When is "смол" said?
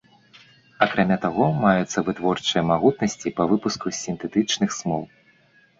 4.81-5.03